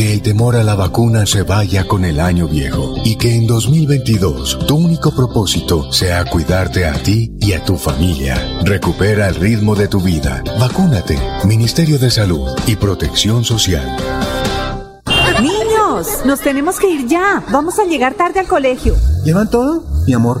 Que 0.00 0.14
el 0.14 0.22
temor 0.22 0.56
a 0.56 0.64
la 0.64 0.76
vacuna 0.76 1.26
se 1.26 1.42
vaya 1.42 1.86
con 1.86 2.06
el 2.06 2.20
año 2.20 2.48
viejo 2.48 2.94
y 3.04 3.16
que 3.16 3.34
en 3.34 3.46
2022 3.46 4.60
tu 4.66 4.76
único 4.76 5.14
propósito 5.14 5.92
sea 5.92 6.24
cuidarte 6.24 6.86
a 6.86 6.94
ti 6.94 7.36
y 7.38 7.52
a 7.52 7.62
tu 7.62 7.76
familia. 7.76 8.62
Recupera 8.64 9.28
el 9.28 9.34
ritmo 9.34 9.74
de 9.74 9.88
tu 9.88 10.00
vida. 10.00 10.42
Vacúnate. 10.58 11.18
Ministerio 11.44 11.98
de 11.98 12.10
Salud 12.10 12.48
y 12.66 12.76
Protección 12.76 13.44
Social. 13.44 13.94
Niños, 15.42 16.06
nos 16.24 16.40
tenemos 16.40 16.78
que 16.78 16.88
ir 16.88 17.06
ya. 17.06 17.44
Vamos 17.52 17.78
a 17.78 17.84
llegar 17.84 18.14
tarde 18.14 18.40
al 18.40 18.46
colegio. 18.46 18.96
¿Llevan 19.26 19.50
todo? 19.50 19.84
Mi 20.06 20.14
amor, 20.14 20.40